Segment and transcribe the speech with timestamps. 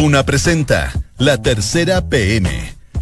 [0.00, 2.48] Duna presenta La Tercera PM.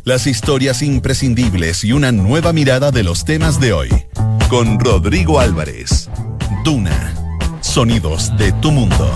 [0.02, 3.88] Las historias imprescindibles y una nueva mirada de los temas de hoy.
[4.48, 6.10] Con Rodrigo Álvarez.
[6.64, 7.14] Duna.
[7.60, 9.14] Sonidos de tu mundo.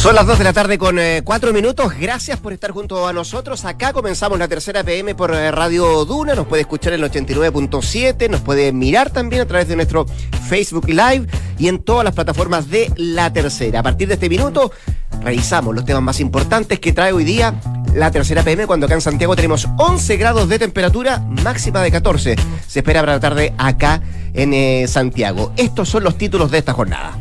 [0.00, 1.92] Son las 2 de la tarde con 4 minutos.
[2.00, 3.66] Gracias por estar junto a nosotros.
[3.66, 6.34] Acá comenzamos la tercera PM por eh, Radio Duna.
[6.34, 8.30] Nos puede escuchar en el 89.7.
[8.30, 10.06] Nos puede mirar también a través de nuestro
[10.48, 11.26] Facebook Live
[11.58, 13.80] y en todas las plataformas de la tercera.
[13.80, 14.72] A partir de este minuto,
[15.20, 17.60] revisamos los temas más importantes que trae hoy día
[17.94, 22.36] la tercera PM cuando acá en Santiago tenemos 11 grados de temperatura, máxima de 14.
[22.66, 24.00] Se espera para la tarde acá
[24.32, 25.52] en eh, Santiago.
[25.58, 27.18] Estos son los títulos de esta jornada.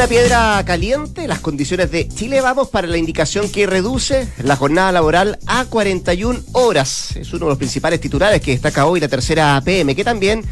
[0.00, 4.92] Una piedra caliente, las condiciones de Chile Vamos para la indicación que reduce la jornada
[4.92, 7.14] laboral a 41 horas.
[7.16, 10.42] Es uno de los principales titulares que destaca hoy la tercera PM, que también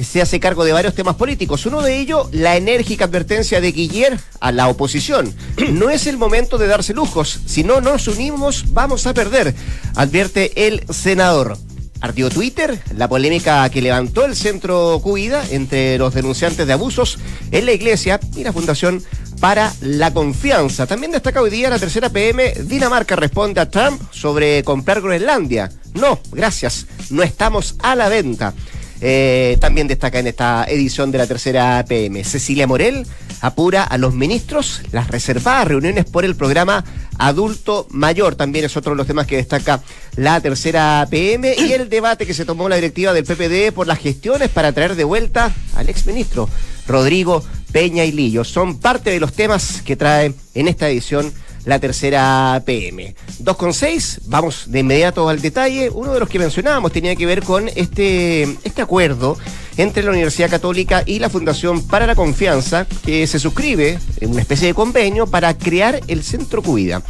[0.00, 1.66] se hace cargo de varios temas políticos.
[1.66, 5.34] Uno de ellos, la enérgica advertencia de Guiller a la oposición.
[5.72, 7.40] No es el momento de darse lujos.
[7.46, 9.56] Si no nos unimos, vamos a perder,
[9.96, 11.58] advierte el senador.
[12.04, 17.18] Ardió Twitter la polémica que levantó el centro Cuida entre los denunciantes de abusos
[17.50, 19.02] en la iglesia y la Fundación
[19.40, 20.86] para la Confianza.
[20.86, 25.70] También destaca hoy día la tercera PM, Dinamarca responde a Trump sobre comprar Groenlandia.
[25.94, 28.52] No, gracias, no estamos a la venta.
[29.00, 32.22] Eh, también destaca en esta edición de la tercera PM.
[32.22, 33.06] Cecilia Morel
[33.40, 36.84] apura a los ministros las reservadas reuniones por el programa
[37.18, 38.36] Adulto Mayor.
[38.36, 39.82] También es otro de los temas que destaca
[40.16, 43.98] la tercera PM y el debate que se tomó la directiva del PPD por las
[43.98, 46.48] gestiones para traer de vuelta al exministro
[46.86, 48.44] Rodrigo Peña y Lillo.
[48.44, 51.32] Son parte de los temas que trae en esta edición
[51.64, 53.14] la tercera PM.
[53.42, 55.90] 2,6, vamos de inmediato al detalle.
[55.90, 59.38] Uno de los que mencionábamos tenía que ver con este, este acuerdo
[59.76, 64.40] entre la Universidad Católica y la Fundación para la Confianza, que se suscribe en una
[64.40, 67.02] especie de convenio para crear el Centro Cuida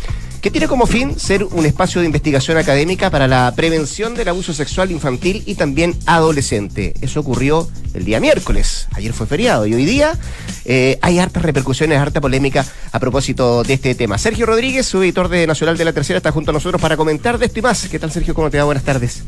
[0.44, 4.52] que tiene como fin ser un espacio de investigación académica para la prevención del abuso
[4.52, 6.92] sexual infantil y también adolescente.
[7.00, 10.18] Eso ocurrió el día miércoles, ayer fue feriado y hoy día
[10.66, 14.18] eh, hay hartas repercusiones, harta polémica a propósito de este tema.
[14.18, 17.38] Sergio Rodríguez, su editor de Nacional de la Tercera, está junto a nosotros para comentar
[17.38, 17.88] de esto y más.
[17.88, 18.34] ¿Qué tal Sergio?
[18.34, 18.64] ¿Cómo te va?
[18.64, 19.24] Buenas tardes.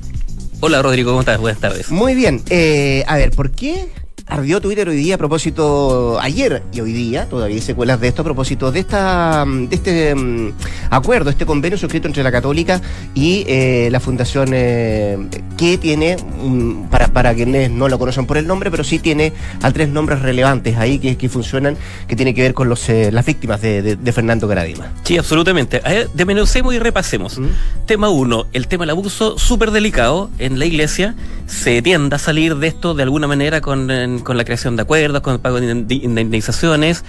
[0.61, 1.39] Hola Rodrigo, ¿cómo estás?
[1.39, 1.91] Buenas tardes.
[1.91, 2.43] Muy bien.
[2.49, 3.89] Eh, a ver, ¿por qué
[4.29, 8.23] ardió Twitter hoy día a propósito, ayer y hoy día, todavía hay secuelas de esto,
[8.23, 10.53] a propósito de esta de este um,
[10.91, 12.81] acuerdo, este convenio suscrito entre la Católica
[13.15, 18.37] y eh, la Fundación eh, que tiene, um, para, para quienes no lo conocen por
[18.37, 19.33] el nombre, pero sí tiene
[19.63, 21.77] a tres nombres relevantes ahí que, que funcionan,
[22.09, 24.93] que tiene que ver con los eh, las víctimas de, de, de, Fernando Caradima.
[25.05, 25.81] Sí, absolutamente.
[26.15, 27.39] Demenocemos y repasemos.
[27.39, 27.47] ¿Mm?
[27.87, 31.15] Tema uno, el tema del abuso, súper delicado en la iglesia.
[31.47, 33.89] Se tiende a salir de esto de alguna manera con
[34.21, 37.05] con, la creación de acuerdos, con el pago de indemnizaciones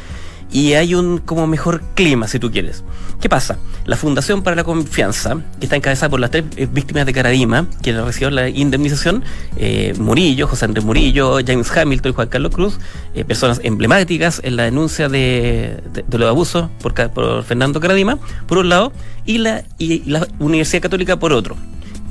[0.52, 2.84] y hay un como mejor clima, si tú quieres.
[3.20, 3.58] ¿Qué pasa?
[3.86, 7.68] La Fundación para la Confianza, que está encabezada por las tres eh, víctimas de Caradima,
[7.82, 9.24] quienes recibieron la indemnización,
[9.58, 12.80] eh, Murillo, José Andrés Murillo, James Hamilton y Juan Carlos Cruz,
[13.14, 15.82] eh, personas emblemáticas en la denuncia de,
[16.12, 18.94] los abusos por, por, Fernando Caradima, por un lado,
[19.26, 21.58] y la, y la Universidad Católica por otro.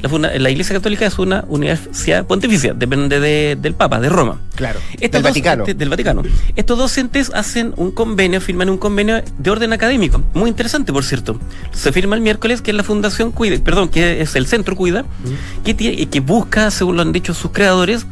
[0.03, 4.41] La, la, Iglesia Católica es una universidad pontificia, depende de, del Papa, de Roma.
[4.55, 4.79] Claro.
[4.99, 5.65] del Vaticano.
[5.65, 6.23] del Vaticano.
[6.55, 10.23] Estos dos entes hacen un convenio, firman un convenio de orden académico.
[10.35, 11.41] Muy interesante, por cierto.
[11.73, 15.03] Se firma el miércoles que es la Fundación Cuida, perdón, que es el Centro Cuida,
[15.03, 15.63] mm.
[15.65, 18.07] que, tiene, que busca, según lo han dicho sus creadores,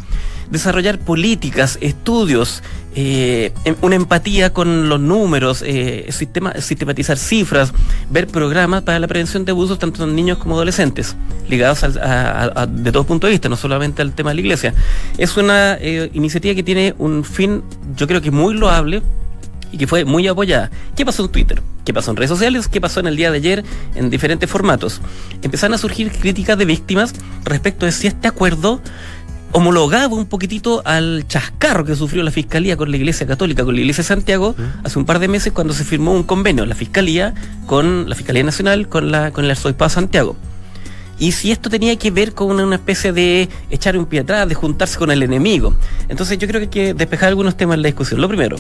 [0.50, 2.62] desarrollar políticas, estudios,
[2.94, 7.72] eh, em, una empatía con los números, eh, sistema, sistematizar cifras,
[8.10, 11.16] ver programas para la prevención de abusos tanto en niños como adolescentes,
[11.48, 14.74] ligados a, a, de todos puntos de vista, no solamente al tema de la iglesia.
[15.18, 17.62] Es una eh, iniciativa que tiene un fin,
[17.96, 19.02] yo creo que muy loable,
[19.74, 20.70] y que fue muy apoyada.
[20.94, 21.60] ¿Qué pasó en Twitter?
[21.84, 22.68] ¿Qué pasó en redes sociales?
[22.68, 23.64] ¿Qué pasó en el día de ayer
[23.96, 25.00] en diferentes formatos?
[25.42, 27.12] Empezaron a surgir críticas de víctimas
[27.44, 28.80] respecto de si este acuerdo
[29.54, 33.80] homologaba un poquitito al chascarro que sufrió la Fiscalía con la Iglesia Católica, con la
[33.80, 37.34] Iglesia de Santiago, hace un par de meses cuando se firmó un convenio, la Fiscalía,
[37.66, 40.36] con la Fiscalía Nacional, con, la, con el Arzobispado de Santiago.
[41.20, 44.56] Y si esto tenía que ver con una especie de echar un pie atrás, de
[44.56, 45.76] juntarse con el enemigo.
[46.08, 48.20] Entonces yo creo que hay que despejar algunos temas en la discusión.
[48.20, 48.56] Lo primero,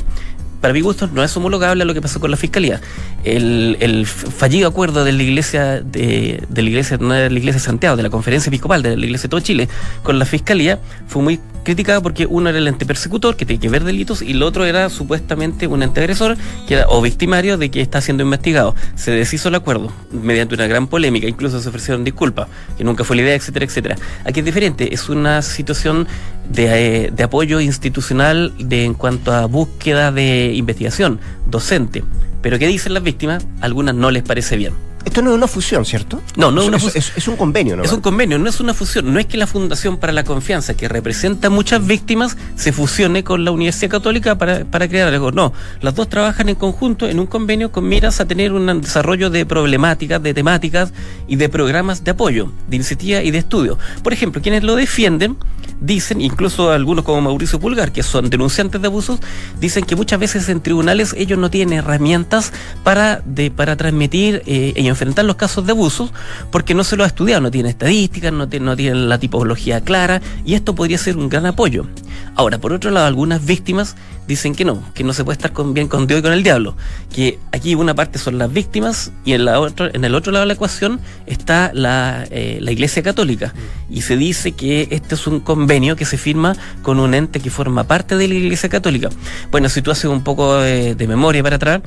[0.64, 2.80] para mi gusto no es homologable a lo que pasó con la fiscalía.
[3.22, 7.98] El, fallido acuerdo de la iglesia de, la iglesia, no de la iglesia de Santiago,
[7.98, 9.68] de la conferencia episcopal de la iglesia de todo Chile,
[10.02, 13.68] con la fiscalía, fue muy criticada porque uno era el ente persecutor, que tiene que
[13.68, 17.70] ver delitos, y el otro era supuestamente un ente agresor, que era, o victimario de
[17.70, 18.74] que está siendo investigado.
[18.94, 23.16] Se deshizo el acuerdo mediante una gran polémica, incluso se ofrecieron disculpas, que nunca fue
[23.16, 23.96] la idea, etcétera, etcétera.
[24.24, 26.06] Aquí es diferente, es una situación
[26.48, 32.04] de, eh, de apoyo institucional de, en cuanto a búsqueda de investigación docente.
[32.42, 33.46] Pero ¿qué dicen las víctimas?
[33.60, 34.74] Algunas no les parece bien.
[35.04, 36.22] Esto no es una fusión, ¿cierto?
[36.36, 36.98] No, no es una fusión.
[36.98, 37.82] es, es un convenio, ¿no?
[37.82, 39.12] Es un convenio, no es una fusión.
[39.12, 43.22] No es que la Fundación para la Confianza, que representa a muchas víctimas, se fusione
[43.22, 45.30] con la Universidad Católica para, para crear algo.
[45.30, 45.52] No,
[45.82, 49.44] las dos trabajan en conjunto en un convenio con miras a tener un desarrollo de
[49.44, 50.92] problemáticas, de temáticas
[51.28, 53.78] y de programas de apoyo, de iniciativa y de estudio.
[54.02, 55.36] Por ejemplo, quienes lo defienden
[55.80, 59.20] dicen, incluso algunos como Mauricio Pulgar, que son denunciantes de abusos,
[59.60, 62.52] dicen que muchas veces en tribunales ellos no tienen herramientas
[62.82, 66.12] para, de, para transmitir eh, y enfrentar los casos de abusos
[66.50, 70.20] porque no se lo ha estudiado, no tienen estadísticas, no, no tienen la tipología clara
[70.44, 71.86] y esto podría ser un gran apoyo.
[72.34, 73.96] Ahora, por otro lado, algunas víctimas
[74.26, 76.42] dicen que no, que no se puede estar con, bien con Dios y con el
[76.42, 76.76] diablo,
[77.14, 80.42] que aquí una parte son las víctimas y en, la otra, en el otro lado
[80.42, 83.54] de la ecuación está la, eh, la Iglesia Católica
[83.90, 87.50] y se dice que este es un convenio que se firma con un ente que
[87.50, 89.10] forma parte de la Iglesia Católica.
[89.50, 91.80] Bueno, si tú haces un poco de, de memoria para atrás,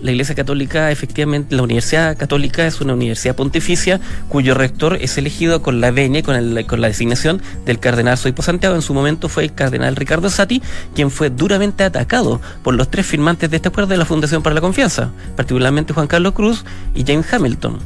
[0.00, 5.62] la Iglesia Católica, efectivamente, la Universidad Católica es una universidad pontificia cuyo rector es elegido
[5.62, 8.74] con la venia, con, el- con la designación del cardenal Soipo Santiago.
[8.74, 10.60] En su momento fue el cardenal Ricardo Sati,
[10.94, 14.54] quien fue duramente atacado por los tres firmantes de este acuerdo de la Fundación para
[14.54, 16.64] la Confianza, particularmente Juan Carlos Cruz
[16.94, 17.78] y James Hamilton.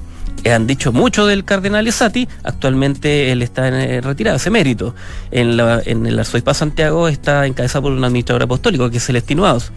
[0.45, 4.95] Eh, han dicho mucho del cardenal Esati, actualmente él está en, eh, retirado, ese mérito.
[5.31, 9.05] En, la, en el arzobispado de Santiago está encabezado por un administrador apostólico, que es
[9.07, 9.73] Celestino Aos.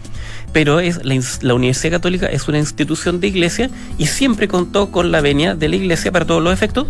[0.52, 5.54] Pero la, Universidad Católica es una institución de iglesia y siempre contó con la venia
[5.54, 6.88] de la iglesia para todos los efectos.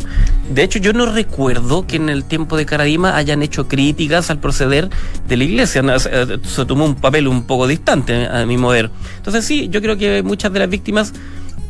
[0.52, 4.38] De hecho, yo no recuerdo que en el tiempo de Caradima hayan hecho críticas al
[4.40, 4.90] proceder
[5.28, 5.82] de la iglesia.
[6.10, 8.90] Eh, se tomó un papel un poco distante a mi mover.
[9.18, 11.12] Entonces sí, yo creo que muchas de las víctimas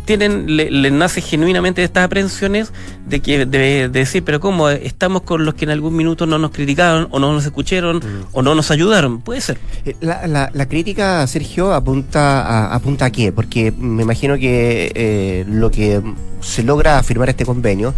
[0.05, 2.73] tienen, le, le nace genuinamente estas aprensiones
[3.07, 4.69] de que de, de decir, pero ¿cómo?
[4.69, 8.01] Estamos con los que en algún minuto no nos criticaron, o no nos escucharon,
[8.33, 9.21] o no nos ayudaron.
[9.21, 9.59] Puede ser.
[9.85, 13.33] Eh, La, la- la crítica, Sergio, apunta a, apunta a qué?
[13.33, 16.01] Porque me imagino que eh, lo que
[16.41, 17.95] se logra firmar este convenio,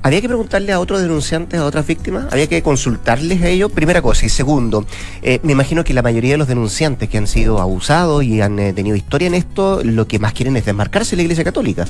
[0.00, 4.00] había que preguntarle a otros denunciantes, a otras víctimas, había que consultarles a ellos, primera
[4.00, 4.24] cosa.
[4.26, 4.86] Y segundo,
[5.22, 8.56] eh, me imagino que la mayoría de los denunciantes que han sido abusados y han
[8.60, 11.84] eh, tenido historia en esto, lo que más quieren es desmarcarse de la Iglesia Católica.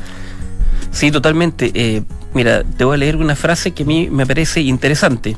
[0.90, 1.70] Sí, totalmente.
[1.74, 2.02] Eh,
[2.34, 5.36] mira, te voy a leer una frase que a mí me parece interesante.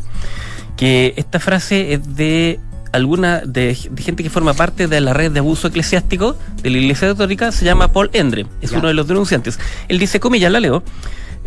[0.76, 2.60] Que esta frase es de
[2.92, 6.78] alguna de, de gente que forma parte de la red de abuso eclesiástico de la
[6.78, 8.78] Iglesia Católica, se llama Paul Endre, es Ya.
[8.78, 9.58] uno de los denunciantes.
[9.88, 10.82] Él dice, comillas, la leo.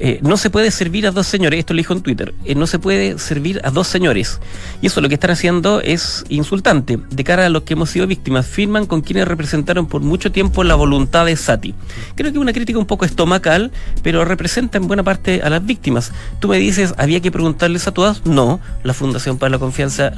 [0.06, 2.68] Eh, no se puede servir a dos señores, esto lo dijo en Twitter, eh, no
[2.68, 4.42] se puede servir a dos señores.
[4.82, 7.00] Y eso lo que están haciendo es insultante.
[7.10, 10.66] De cara a los que hemos sido víctimas, firman con quienes representaron por mucho tiempo
[10.66, 11.74] la voluntad de Sati.
[12.16, 13.72] Creo que una crítica un poco estomacal,
[14.02, 16.12] pero representa en buena parte a las víctimas.
[16.42, 18.26] Tú me dices, ¿había que preguntarles a todas?
[18.26, 20.12] No, la Fundación para la Confianza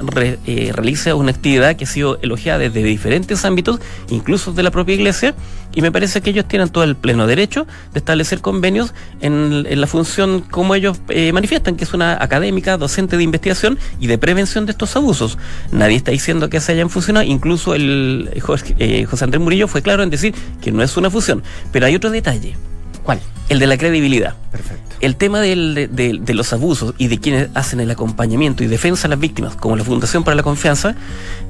[0.46, 3.78] eh, realiza una actividad que ha sido elogiada desde diferentes ámbitos,
[4.10, 5.36] incluso de la propia iglesia,
[5.76, 9.80] y me parece que ellos tienen todo el pleno derecho de establecer convenios en, en
[9.80, 14.18] la función como ellos eh, manifiestan, que es una académica, docente de investigación y de
[14.18, 15.38] prevención de estos abusos.
[15.70, 19.82] Nadie está diciendo que se hayan fusionado, incluso el Jorge- eh, José Andrés Murillo fue
[19.82, 21.42] claro en decir que no es una fusión.
[21.70, 22.56] Pero hay otro detalle,
[23.04, 23.20] ¿Cuál?
[23.48, 24.34] el de la credibilidad.
[24.50, 24.85] Perfecto.
[25.00, 29.10] El tema del- de, los abusos y de quienes hacen el acompañamiento y defensa a
[29.10, 30.94] las víctimas, como la Fundación para la Confianza,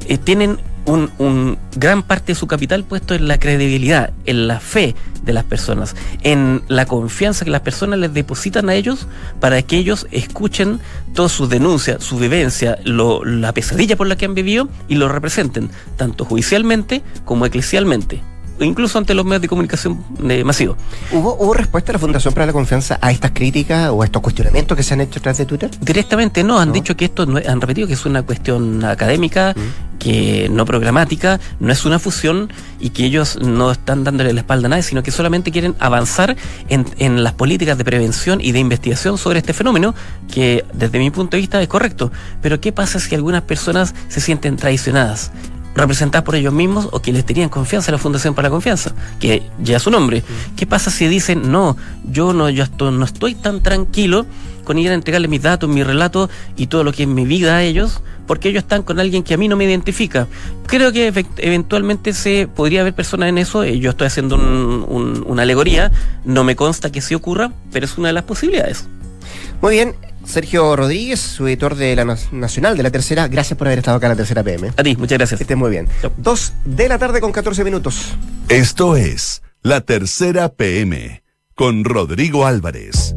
[0.08, 4.60] eh, tienen un, un gran parte de su capital puesto en la credibilidad, en la
[4.60, 4.94] fe
[5.24, 9.08] de las personas, en la confianza que las personas les depositan a ellos
[9.40, 10.78] para que ellos escuchen
[11.14, 15.08] todas sus denuncias, su vivencia, lo- la pesadilla por la que han vivido y lo
[15.08, 18.22] representen, tanto judicialmente como eclesialmente,
[18.60, 20.76] incluso ante los medios de comunicación eh, masivos.
[21.12, 24.22] ¿Hubo, ¿Hubo respuesta de la Fundación para la Confianza a estas críticas o a estos
[24.22, 25.70] cuestionamientos que se han hecho a través de Twitter?
[25.80, 26.74] Directamente no, han ¿No?
[26.74, 29.54] dicho que esto no han repetido que es una cuestión académica,
[29.98, 34.66] que no programática, no es una fusión y que ellos no están dándole la espalda
[34.66, 36.36] a nadie, sino que solamente quieren avanzar
[36.68, 39.94] en, en las políticas de prevención y de investigación sobre este fenómeno,
[40.32, 42.12] que desde mi punto de vista es correcto.
[42.42, 45.32] Pero ¿qué pasa si algunas personas se sienten traicionadas?
[45.76, 48.92] Representadas por ellos mismos o que les tenían confianza a la Fundación para la Confianza,
[49.20, 50.24] que ya es su nombre.
[50.56, 51.76] ¿Qué pasa si dicen, no,
[52.10, 54.26] yo no, yo no estoy tan tranquilo
[54.64, 57.56] con ir a entregarle mis datos, mi relato y todo lo que es mi vida
[57.56, 60.26] a ellos, porque ellos están con alguien que a mí no me identifica.
[60.66, 65.92] Creo que eventualmente se podría haber personas en eso, eh, yo estoy haciendo una alegoría,
[66.24, 68.88] no me consta que sí ocurra, pero es una de las posibilidades.
[69.62, 69.94] Muy bien,
[70.26, 74.06] Sergio Rodríguez, su editor de la Nacional de la Tercera, gracias por haber estado acá
[74.06, 74.72] en la Tercera PM.
[74.76, 75.38] A ti, muchas gracias.
[75.38, 75.88] Que estés muy bien.
[76.16, 78.12] Dos de la tarde con 14 minutos.
[78.48, 81.22] Esto es La Tercera PM
[81.54, 83.15] con Rodrigo Álvarez.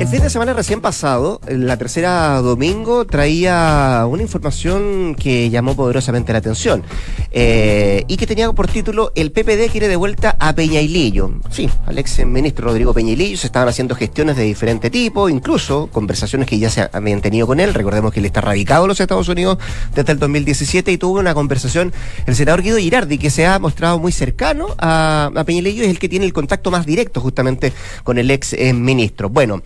[0.00, 6.32] El fin de semana recién pasado, la tercera domingo, traía una información que llamó poderosamente
[6.32, 6.82] la atención
[7.30, 11.32] eh, y que tenía por título El PPD quiere de vuelta a Peñailillo.
[11.50, 16.48] Sí, al ex ministro Rodrigo Peñailillo se estaban haciendo gestiones de diferente tipo, incluso conversaciones
[16.48, 17.74] que ya se habían tenido con él.
[17.74, 19.58] Recordemos que él está radicado en los Estados Unidos
[19.94, 21.92] desde el 2017 y tuvo una conversación
[22.24, 25.98] el senador Guido Girardi, que se ha mostrado muy cercano a, a Peñailillo, es el
[25.98, 29.28] que tiene el contacto más directo justamente con el ex eh, ministro.
[29.28, 29.62] Bueno.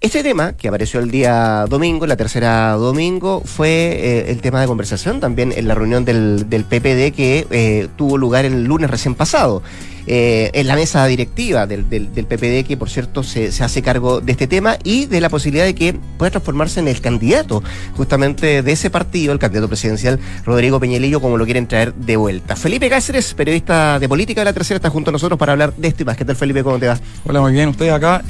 [0.00, 4.68] Este tema, que apareció el día domingo, la tercera domingo, fue eh, el tema de
[4.68, 9.60] conversación también en la reunión del, PPD que eh, tuvo lugar el lunes recién pasado.
[10.06, 14.46] Eh, en la mesa directiva del, PPD, que por cierto se, hace cargo de este
[14.46, 17.64] tema y de la posibilidad de que pueda transformarse en el candidato
[17.96, 22.54] justamente de ese partido, el candidato presidencial Rodrigo Peñelillo, como lo quieren traer de vuelta.
[22.54, 25.88] Felipe Cáceres, periodista de política de la tercera, está junto a nosotros para hablar de
[25.88, 26.16] esto y más.
[26.16, 26.62] ¿Qué tal, Felipe?
[26.62, 27.00] ¿Cómo te va?
[27.24, 27.68] Hola, muy bien.
[27.68, 28.22] ¿Ustedes acá?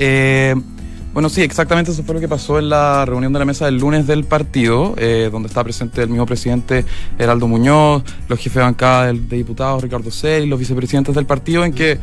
[1.12, 3.78] Bueno, sí, exactamente eso fue lo que pasó en la reunión de la mesa del
[3.78, 6.84] lunes del partido, eh, donde estaba presente el mismo presidente
[7.18, 11.72] Heraldo Muñoz, los jefes de bancada de diputados Ricardo Sey, los vicepresidentes del partido, en
[11.72, 11.98] que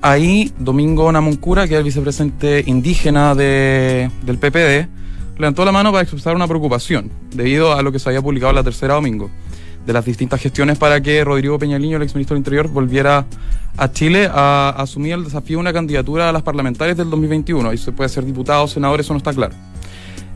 [0.00, 4.88] ahí Domingo Namuncura, que es el vicepresidente indígena del PPD,
[5.38, 8.64] levantó la mano para expresar una preocupación debido a lo que se había publicado la
[8.64, 9.30] tercera domingo
[9.86, 13.26] de las distintas gestiones para que Rodrigo Peñaliño, el exministro del Interior, volviera
[13.76, 17.68] a Chile a, asumir el desafío de una candidatura a las parlamentarias del 2021.
[17.68, 19.54] Ahí se puede ser diputado, senador, eso no está claro.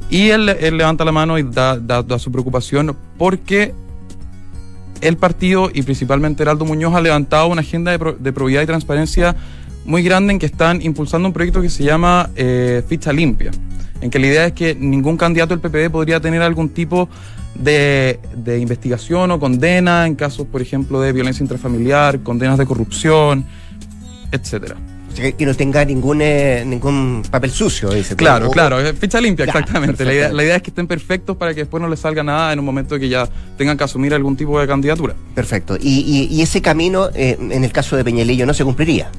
[0.08, 3.74] Y él, levanta la mano y da, su preocupación porque
[5.00, 9.36] el partido y principalmente Heraldo Muñoz ha levantado una agenda de, probidad y transparencia
[9.84, 13.50] muy grande en que están impulsando un proyecto que se llama eh, Ficha Limpia,
[14.00, 17.08] en que la idea es que ningún candidato del PPD podría tener algún tipo
[17.58, 23.44] de, investigación o condena en casos, por ejemplo, de violencia intrafamiliar, condenas de corrupción,
[24.32, 24.76] etcétera.
[25.16, 28.16] Que no tenga ningún, eh, ningún papel sucio, dice.
[28.16, 30.04] Claro, claro, ficha limpia, exactamente.
[30.04, 32.52] La idea, la idea, es que estén perfectos para que después no les salga nada
[32.52, 35.14] en un momento que ya tengan que asumir algún tipo de candidatura.
[35.34, 35.78] Perfecto.
[35.80, 39.10] Y, y, ese camino, eh, en el caso de Peñalillo, no se cumpliría.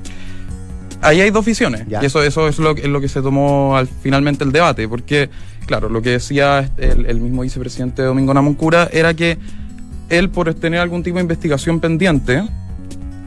[1.01, 1.86] Ahí hay dos visiones.
[1.89, 5.30] Y eso, eso es lo, es lo que se tomó al, finalmente el debate, porque
[5.68, 9.38] claro, lo que decía el, mismo vicepresidente Domingo Namoncura era que
[10.10, 12.44] él, por tener algún tipo de investigación pendiente,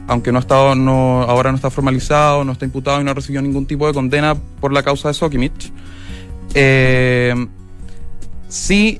[0.07, 3.13] aunque no ha estado, no, ahora no está formalizado, no está imputado y no ha
[3.13, 5.71] recibido ningún tipo de condena por la causa de Sokimich,
[6.55, 7.33] eh,
[8.49, 8.99] sí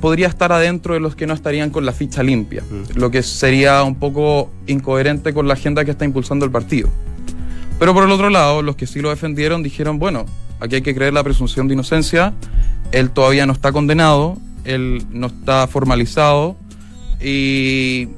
[0.00, 2.98] podría estar adentro de los que no estarían con la ficha limpia, mm.
[2.98, 6.88] lo que sería un poco incoherente con la agenda que está impulsando el partido.
[7.80, 10.26] Pero por el otro lado, los que sí lo defendieron dijeron, bueno,
[10.60, 12.34] aquí hay que creer la presunción de inocencia.
[12.92, 16.56] Él todavía no está condenado, él no está formalizado
[17.22, 18.10] y,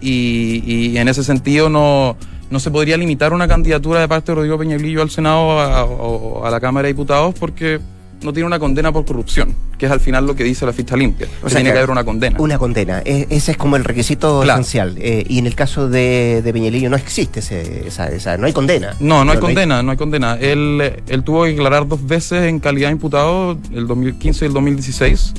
[0.00, 2.16] y, en ese sentido no,
[2.48, 6.50] no se podría limitar una candidatura de parte de Rodrigo Peñaglillo al Senado o a
[6.50, 7.80] la Cámara de Diputados porque
[8.22, 10.96] no tiene una condena por corrupción, que es al final lo que dice la ficha
[10.96, 11.26] limpia.
[11.42, 12.40] O sea, tiene que, haber una condena.
[12.40, 13.02] Una condena.
[13.04, 14.96] E, ese es como el requisito esencial.
[14.98, 18.94] Eh, y en el caso de, de Peñalillo no existe esa, no hay condena.
[19.00, 20.36] No, no hay condena, no hay condena.
[20.40, 24.54] Él, él tuvo que declarar dos veces en calidad de imputado, el 2015 y el
[24.54, 25.34] 2016.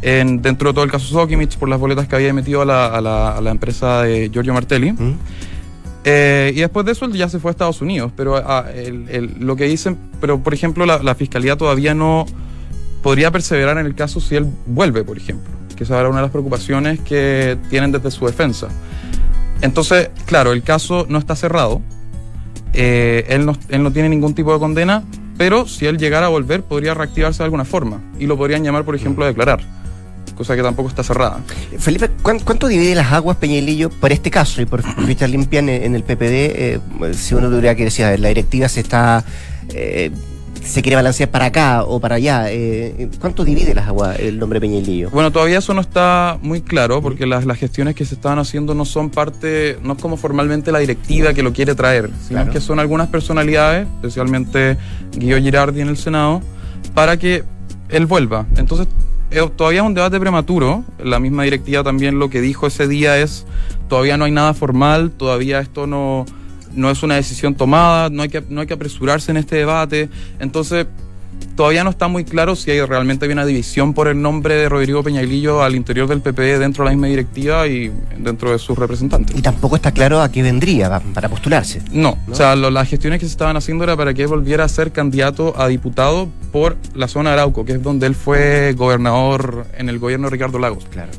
[0.00, 2.86] En, dentro de todo el caso Sokimich por las boletas que había emitido a la,
[2.86, 4.92] a la, a la empresa de Giorgio Martelli.
[4.92, 5.14] ¿Mm?
[6.10, 8.12] Eh, y después de eso él ya se fue a Estados Unidos.
[8.16, 8.64] Pero ah,
[9.38, 12.24] lo que dicen, pero por ejemplo, la, fiscalía todavía no
[13.02, 15.52] podría perseverar en el caso si él vuelve, por ejemplo.
[15.76, 18.68] Que esa era una de las preocupaciones que tienen desde su defensa.
[19.60, 21.82] Entonces, claro, el caso no está cerrado.
[22.72, 25.04] Eh, él, no, él no tiene ningún tipo de condena,
[25.36, 28.00] pero si él llegara a volver, podría reactivarse de alguna forma.
[28.18, 29.60] Y lo podrían llamar, por ejemplo, a declarar
[30.38, 31.40] cosa que tampoco está cerrada.
[31.78, 36.04] Felipe, ¿cuánto divide las aguas Peñalillo por este caso y por ficha limpia en, el
[36.04, 36.22] PPD?
[36.22, 36.80] Eh,
[37.12, 39.24] si uno tuviera que decir, la directiva se está...
[39.74, 40.10] Eh,
[40.64, 42.50] se quiere balancear para acá o para allá.
[42.50, 45.08] Eh, ¿Cuánto divide las aguas el nombre Peñalillo?
[45.10, 48.84] Bueno, todavía eso no está muy claro porque las, gestiones que se estaban haciendo no
[48.84, 52.80] son parte, no es como formalmente la directiva que lo quiere traer, sino que son
[52.80, 54.76] algunas personalidades, especialmente
[55.16, 56.42] Guido Girardi en el Senado,
[56.94, 57.44] para que
[57.88, 58.44] él vuelva.
[58.56, 59.07] Entonces eh,
[59.56, 60.84] todavía es un debate prematuro.
[61.02, 63.46] La misma directiva también lo que dijo ese día es,
[63.88, 66.26] todavía no hay nada formal, todavía esto no,
[66.72, 70.08] no es una decisión tomada, no hay, que, no hay que apresurarse en este debate.
[70.38, 70.86] Entonces,
[71.56, 74.68] todavía no está muy claro si hay realmente hay una división por el nombre de
[74.68, 78.78] Rodrigo Peñaglillo al interior del PP dentro de la misma directiva y dentro de sus
[78.78, 79.36] representantes.
[79.36, 81.82] Y tampoco está claro a qué vendría para postularse.
[81.92, 84.64] No, o sea, lo- las gestiones que se estaban haciendo era para que él volviera
[84.64, 88.74] a ser candidato a diputado por la zona de Arauco, que es donde él fue
[88.76, 90.84] gobernador en el gobierno de Ricardo Lagos.
[90.90, 91.10] Claro.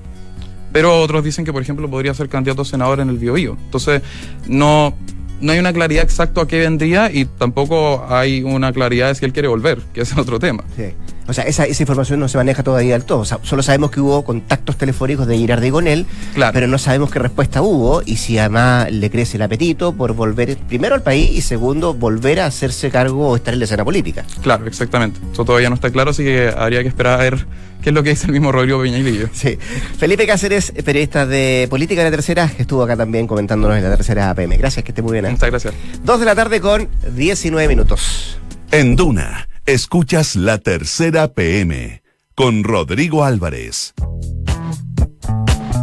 [0.71, 3.57] Pero otros dicen que, por ejemplo, podría ser candidato a senador en el Biobío.
[3.65, 4.01] Entonces,
[4.47, 4.93] no,
[5.41, 9.25] no hay una claridad exacta a qué vendría y tampoco hay una claridad de si
[9.25, 10.63] él quiere volver, que es otro tema.
[10.75, 10.85] Sí.
[11.27, 13.19] O sea, esa, esa información no se maneja todavía del todo.
[13.19, 16.53] O sea, solo sabemos que hubo contactos telefónicos de Girardi con él, Claro.
[16.53, 20.57] pero no sabemos qué respuesta hubo y si además le crece el apetito por volver
[20.57, 24.25] primero al país y segundo, volver a hacerse cargo o estar en la escena política.
[24.41, 25.19] Claro, exactamente.
[25.31, 27.45] Eso todavía no está claro, así que habría que esperar a ver
[27.81, 29.29] qué es lo que dice el mismo Rodrigo Peñaglillo.
[29.33, 29.57] Sí.
[29.97, 33.95] Felipe Cáceres, periodista de Política de la Tercera, que estuvo acá también comentándonos en la
[33.95, 34.57] Tercera APM.
[34.57, 35.25] Gracias, que esté muy bien.
[35.25, 35.31] ¿eh?
[35.31, 35.73] Muchas gracias.
[36.03, 38.39] Dos de la tarde con 19 minutos.
[38.71, 42.03] En Duna, escuchas la tercera PM
[42.35, 43.93] con Rodrigo Álvarez.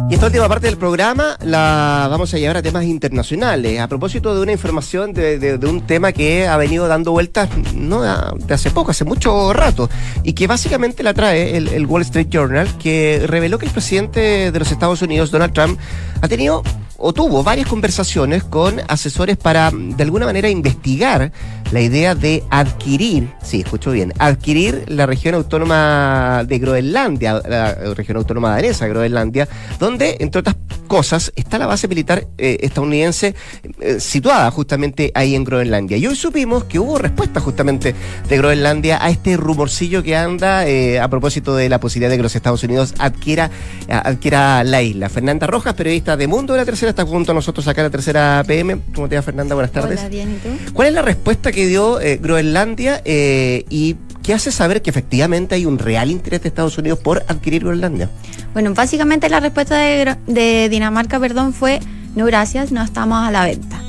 [0.09, 3.81] Y esta última parte del programa la vamos a llevar a temas internacionales.
[3.81, 8.53] A propósito de una información de, un tema que ha venido dando vueltas no de
[8.53, 9.89] hace poco, hace mucho rato,
[10.23, 14.49] y que básicamente la trae el, el Wall Street Journal, que reveló que el presidente
[14.49, 15.77] de los Estados Unidos, Donald Trump,
[16.21, 16.63] ha tenido
[16.97, 21.31] o tuvo varias conversaciones con asesores para de alguna manera investigar
[21.71, 28.17] la idea de adquirir, sí, escucho bien, adquirir la región autónoma de Groenlandia, la región
[28.17, 29.47] autónoma danesa, Groenlandia,
[29.79, 30.55] donde, entre otras
[30.87, 33.35] cosas, está la base militar eh, estadounidense
[33.79, 35.97] eh, situada justamente ahí en Groenlandia.
[35.97, 37.93] Y hoy supimos que hubo respuesta justamente
[38.27, 42.23] de Groenlandia a este rumorcillo que anda eh, a propósito de la posibilidad de que
[42.23, 43.51] los Estados Unidos adquiera,
[43.89, 45.09] adquiera la isla.
[45.09, 47.91] Fernanda Rojas, periodista de Mundo de la Tercera, está junto a nosotros acá en la
[47.91, 48.79] Tercera PM.
[48.95, 49.55] ¿Cómo te va, Fernanda?
[49.55, 49.99] Buenas tardes.
[49.99, 50.73] Hola, bien, ¿y tú?
[50.73, 53.95] ¿Cuál es la respuesta que dio Groenlandia y
[54.27, 58.09] qué hace saber que efectivamente hay un real interés de Estados Unidos por adquirir Groenlandia?
[58.51, 61.79] Bueno, básicamente la respuesta de, Dinamarca, perdón, fue
[62.13, 63.81] no gracias, no estamos a la venta.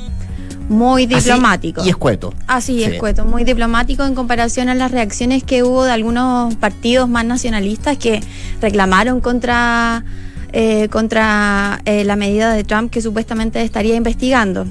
[0.69, 1.83] Muy Así diplomático.
[1.83, 2.33] Y escueto.
[2.47, 2.83] Así Sí.
[2.83, 7.25] es, Cueto, muy diplomático en comparación a las reacciones que hubo de algunos partidos más
[7.25, 8.21] nacionalistas que
[8.61, 10.05] reclamaron contra,
[10.53, 14.67] eh, contra eh, la medida de Trump que supuestamente estaría investigando.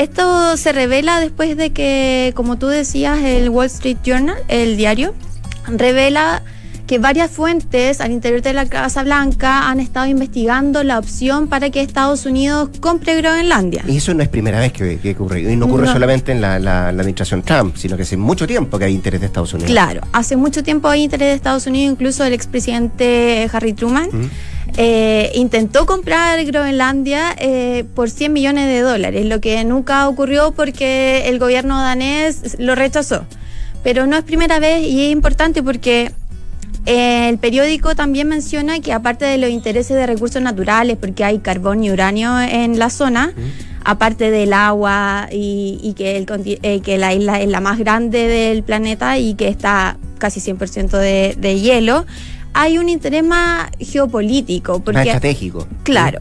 [0.00, 5.12] Esto se revela después de que, como tú decías, el Wall Street Journal, el diario,
[5.68, 6.42] revela
[6.86, 11.68] que varias fuentes al interior de la Casa Blanca han estado investigando la opción para
[11.68, 13.84] que Estados Unidos compre Groenlandia.
[13.86, 15.42] Y eso no es primera vez que, que ocurre.
[15.42, 15.92] Y no ocurre No.
[15.92, 19.20] solamente en la, la- la administración Trump, sino que hace mucho tiempo que hay interés
[19.20, 19.70] de Estados Unidos.
[19.70, 24.08] Claro, hace mucho tiempo hay interés de Estados Unidos, incluso el expresidente Harry Truman.
[24.76, 31.24] Eh, intentó comprar Groenlandia eh, por 100 millones de dólares, lo que nunca ocurrió porque
[31.26, 33.24] el gobierno danés lo rechazó.
[33.82, 36.12] Pero no es primera vez y es importante porque
[36.86, 41.38] eh, el periódico también menciona que aparte de los intereses de recursos naturales, porque hay
[41.38, 43.32] carbón y uranio en la zona,
[43.84, 47.78] aparte del agua y, y que, el, conti- eh, que la isla es la más
[47.78, 52.04] grande del planeta y que está casi 100% de, de hielo,
[52.52, 54.74] hay un interés más geopolítico.
[54.74, 55.66] Más Porque, estratégico.
[55.82, 56.20] Claro.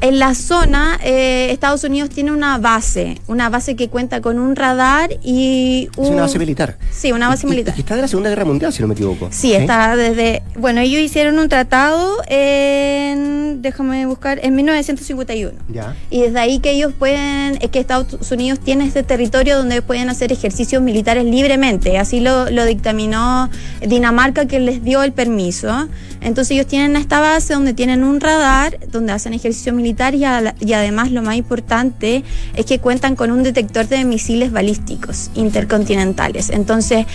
[0.00, 4.54] En la zona, eh, Estados Unidos tiene una base, una base que cuenta con un
[4.54, 6.12] radar y Es un...
[6.14, 6.78] una base militar.
[6.92, 7.74] Sí, una base Y- militar.
[7.76, 9.28] Está de la Segunda Guerra Mundial, si no me equivoco.
[9.32, 10.42] Sí, está desde.
[10.56, 13.60] Bueno, ellos hicieron un tratado en.
[13.60, 14.38] Déjame buscar.
[14.44, 15.58] En 1951.
[15.68, 15.96] Ya.
[16.10, 17.58] Y desde ahí que ellos pueden.
[17.60, 21.98] Es que Estados Unidos tiene este territorio donde pueden hacer ejercicios militares libremente.
[21.98, 23.50] Así lo, lo dictaminó
[23.84, 25.88] Dinamarca, que les dio el permiso.
[26.20, 30.54] Entonces, ellos tienen esta base donde tienen un radar, donde hacen ejercicio militar y, a-
[30.60, 36.50] y además lo más importante es que cuentan con un detector de misiles balísticos intercontinentales.
[36.50, 37.06] Entonces,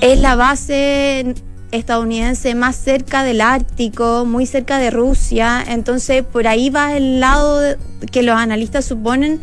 [0.00, 1.34] es la base
[1.70, 7.76] estadounidense más cerca del Ártico, muy cerca de Rusia, entonces por ahí va el lado
[8.10, 9.40] que los analistas suponen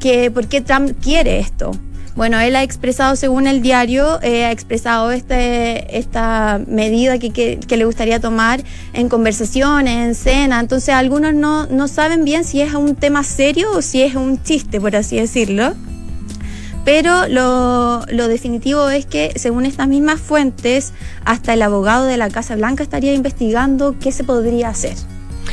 [0.00, 1.72] que por qué Trump quiere esto.
[2.16, 7.58] Bueno, él ha expresado, según el diario, eh, ha expresado este, esta medida que, que-
[7.60, 10.60] que le gustaría tomar en conversaciones, en cena.
[10.60, 14.42] Entonces, algunos no, no saben bien si es un tema serio o si es un
[14.42, 15.74] chiste, por así decirlo.
[16.86, 20.92] Pero lo, lo definitivo es que, según estas mismas fuentes,
[21.24, 24.94] hasta el abogado de la Casa Blanca estaría investigando qué se podría hacer.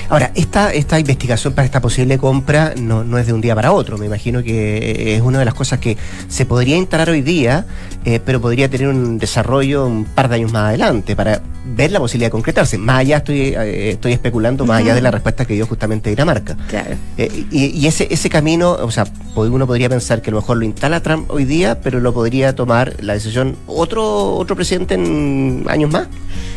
[0.10, 3.72] Ahora, esta, esta investigación para esta posible compra no, no es de un día para
[3.72, 3.98] otro.
[3.98, 7.66] Me imagino que es una de las cosas que se podría instalar hoy día,
[8.06, 12.00] eh, pero podría tener un desarrollo un par de años más adelante para ver la
[12.00, 12.78] posibilidad de concretarse.
[12.78, 16.58] Más allá estoy, eh, estoy especulando, más allá de la respuesta que dio justamente Dinamarca.
[16.68, 16.96] Claro.
[17.18, 20.58] Eh, y, y ese, ese camino, o sea, uno podría pensar que a lo mejor
[20.58, 25.66] lo instala Trump hoy día, pero lo podría tomar la decisión otro, otro presidente en
[25.68, 26.08] años más.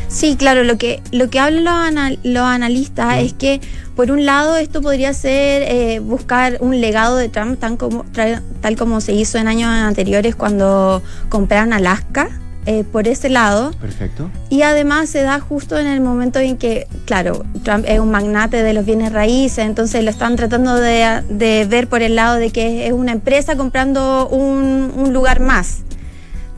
[0.09, 3.61] Sí, claro, lo que, lo que hablan los, anal- los analistas es que,
[3.97, 8.41] por un lado, esto podría ser eh, buscar un legado de Trump, tan como, tra-
[8.61, 12.29] tal como se hizo en años anteriores cuando compraron Alaska,
[12.67, 13.71] eh, por ese lado.
[13.81, 14.31] Perfecto.
[14.51, 18.63] Y además se da justo en el momento en que, claro, Trump es un magnate
[18.63, 22.51] de los bienes raíces, entonces lo están tratando de, de ver por el lado de
[22.51, 25.79] que es una empresa comprando un, un lugar más.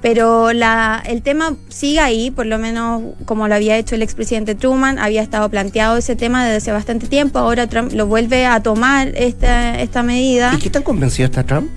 [0.00, 4.54] Pero la, el tema sigue ahí, por lo menos como lo había hecho el expresidente
[4.54, 8.62] Truman, había estado planteado ese tema desde hace bastante tiempo, ahora Trump lo vuelve a
[8.62, 10.54] tomar esta, esta medida.
[10.54, 11.68] ¿Y qué tan convencido está Trump?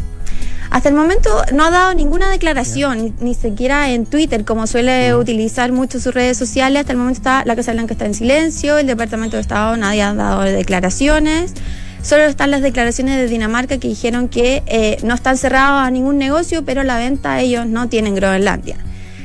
[0.72, 5.14] Hasta el momento no ha dado ninguna declaración, ni, ni siquiera en Twitter, como suele
[5.14, 6.80] utilizar mucho sus redes sociales.
[6.80, 10.02] Hasta el momento está la Casa Blanca está en silencio, el Departamento de Estado nadie
[10.02, 11.54] ha dado declaraciones.
[12.02, 16.18] Solo están las declaraciones de Dinamarca que dijeron que eh, no están cerrados a ningún
[16.18, 18.78] negocio, pero la venta ellos no tienen Groenlandia.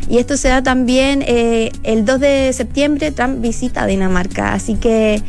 [0.08, 5.20] Y esto se da también eh, el 2 de septiembre, Trump visita Dinamarca, así que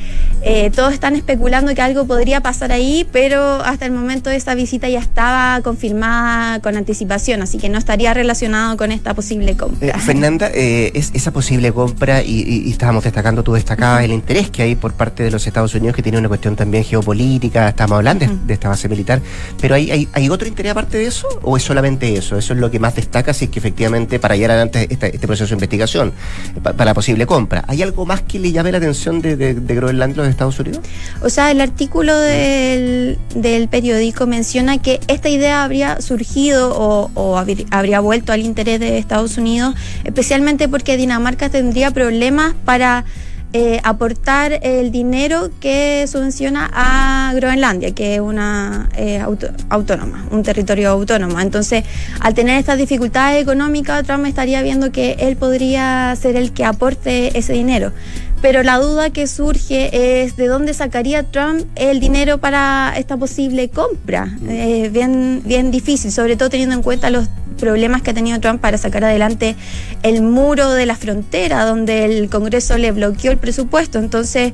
[0.43, 4.87] eh, todos están especulando que algo podría pasar ahí, pero hasta el momento esa visita
[4.87, 9.97] ya estaba confirmada con anticipación, así que no estaría relacionado con esta posible Eh, compra.
[9.99, 14.49] Fernanda, eh, es esa posible compra, y, y- y estábamos destacando, tú destacabas el interés
[14.51, 17.95] que hay por parte de los Estados Unidos, que tiene una cuestión también geopolítica, estamos
[17.97, 19.21] hablando de, de esta base militar,
[19.59, 21.27] pero ¿hay, hay, hay otro interés aparte de eso?
[21.41, 22.37] ¿O es solamente eso?
[22.37, 25.27] ¿Eso es lo que más destaca si es que efectivamente para llegar adelante este, este
[25.27, 26.13] proceso de investigación,
[26.55, 27.63] eh, pa- para posible compra?
[27.67, 30.59] ¿Hay algo más que le llame la atención de, de, de Groenlandia a los Estados
[30.59, 30.81] Unidos?
[31.21, 37.37] O sea, el artículo del, del periódico menciona que esta idea habría surgido o, o
[37.37, 43.05] habr- habría vuelto al interés de Estados Unidos, especialmente porque Dinamarca tendría problemas para
[43.53, 50.43] eh, aportar el dinero que subvenciona a Groenlandia, que es una eh, auto- autónoma, un
[50.43, 51.39] territorio autónomo.
[51.39, 51.83] Entonces,
[52.19, 57.37] al tener estas dificultades económicas, Trump estaría viendo que él podría ser el que aporte
[57.37, 57.93] ese dinero.
[58.41, 63.69] Pero la duda que surge es de dónde sacaría Trump el dinero para esta posible
[63.69, 64.27] compra.
[64.47, 68.61] Eh, bien, bien difícil, sobre todo teniendo en cuenta los problemas que ha tenido Trump
[68.61, 69.55] para sacar adelante
[70.03, 73.99] el muro de la frontera, donde el Congreso le bloqueó el presupuesto.
[73.99, 74.53] Entonces,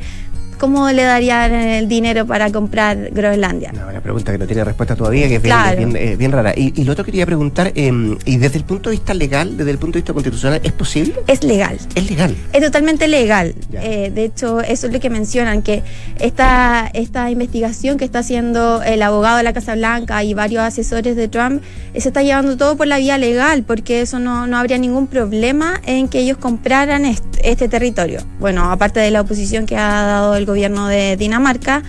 [0.64, 3.74] ¿cómo le darían el dinero para comprar Groenlandia?
[3.74, 5.76] No, una pregunta que no tiene respuesta todavía, que es bien, Claro.
[5.78, 6.54] bien, eh, bien rara.
[6.56, 7.92] Y, y lo otro que quería preguntar, eh,
[8.24, 11.16] y desde el punto de vista legal, desde el punto de vista constitucional, ¿es posible?
[11.28, 11.78] Es legal.
[11.96, 12.34] Es legal.
[12.54, 13.54] Es totalmente legal.
[13.74, 15.84] Eh, de hecho, eso es lo que mencionan, que
[16.18, 21.18] esta, esta investigación que está haciendo el abogado de la Casa Blanca y varios asesores
[21.18, 21.62] de Trump,
[21.94, 25.08] eh, se está llevando todo por la vía legal, porque eso no, no habría ningún
[25.08, 28.22] problema en que ellos compraran est- este territorio.
[28.40, 31.84] Bueno, aparte de la oposición que ha dado el gobierno de Dinamarca,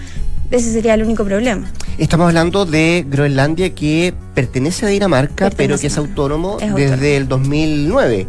[0.50, 1.66] ese sería el único problema.
[1.98, 7.16] Estamos hablando de Groenlandia que pertenece a Dinamarca, Pertenece pero que es autónomo es desde
[7.16, 8.26] el 2009.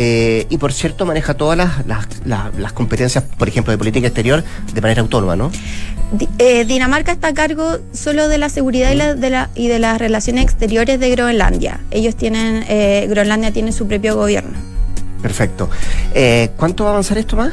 [0.00, 4.06] Eh, y por cierto maneja todas las, las, las- las competencias, por ejemplo, de política
[4.06, 5.50] exterior de manera autónoma, ¿no?
[6.38, 9.78] Eh, Dinamarca está a cargo solo de la seguridad y, la- de, la- y de
[9.80, 11.80] las relaciones exteriores de Groenlandia.
[11.90, 14.52] Ellos tienen, eh, Groenlandia tiene su propio gobierno.
[15.22, 15.68] Perfecto.
[16.56, 17.52] ¿Cuánto va a avanzar esto más?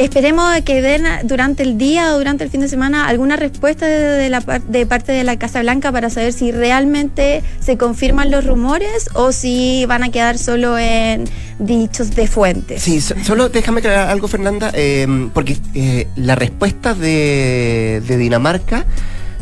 [0.00, 4.30] Esperemos que den durante el día o durante el fin de semana alguna respuesta de,
[4.30, 9.10] la, de parte de la Casa Blanca para saber si realmente se confirman los rumores
[9.12, 11.24] o si van a quedar solo en
[11.58, 12.82] dichos de fuentes.
[12.82, 18.86] Sí, so- solo déjame aclarar algo, Fernanda, eh, porque eh, la respuesta de Dinamarca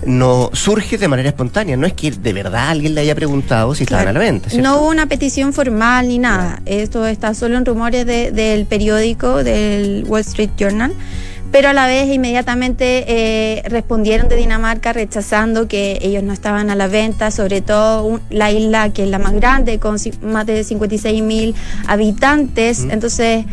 [0.07, 1.77] no surge de manera espontánea.
[1.77, 4.49] No es que de verdad alguien le haya preguntado si estaban a la venta.
[4.51, 4.69] ¿cierto?
[4.69, 6.61] No hubo una petición formal ni nada.
[6.67, 10.93] Esto está solo en rumores de- del periódico, del Wall Street Journal.
[11.51, 16.75] Pero a la vez inmediatamente eh, respondieron de Dinamarca rechazando que ellos no estaban a
[16.75, 20.63] la venta, sobre todo un- la isla que es la más grande, con más de
[20.63, 21.55] 56 mil
[21.87, 22.87] habitantes.
[22.91, 23.45] Entonces,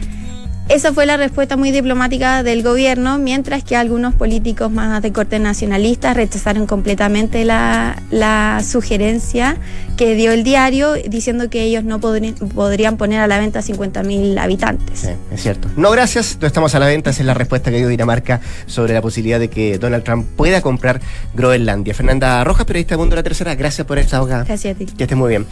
[0.67, 5.37] esa fue la respuesta muy diplomática del gobierno, mientras que algunos políticos más de corte
[5.39, 9.57] nacionalista rechazaron completamente la, la sugerencia
[9.95, 14.99] que dio el diario, diciendo que ellos no podrían poner a la venta 50.000 habitantes.
[14.99, 15.69] Sí, es cierto.
[15.77, 16.37] No, gracias.
[16.41, 17.11] No estamos a la venta.
[17.11, 20.61] Esa es la respuesta que dio Dinamarca sobre la posibilidad de que Donald Trump pueda
[20.61, 20.99] comprar
[21.33, 21.93] Groenlandia.
[21.93, 24.43] Fernanda Rojas, periodista de Mundo de la Tercera, gracias por esta abogada.
[24.43, 24.85] Gracias a ti.
[24.85, 25.45] Que estés muy bien.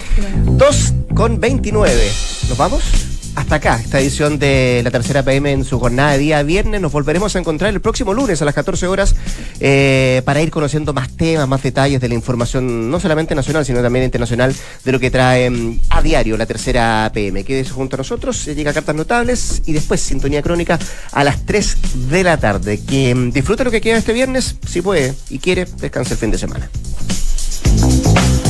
[0.46, 1.94] 2 con 29.
[2.50, 3.13] ¿Nos vamos?
[3.36, 6.82] Hasta acá esta edición de la tercera PM en su jornada de día viernes.
[6.82, 9.16] Nos volveremos a encontrar el próximo lunes a las 14 horas
[9.60, 13.82] eh, para ir conociendo más temas, más detalles de la información, no solamente nacional, sino
[13.82, 17.44] también internacional, de lo que trae mm, a diario la tercera PM.
[17.44, 20.80] Quédese junto a nosotros, eh, llega Cartas Notables y después Sintonía Crónica
[21.12, 22.80] a las 3 de la tarde.
[22.80, 26.32] Que mm, disfrute lo que queda este viernes, si puede y quiere, descanse el fin
[26.32, 26.70] de semana.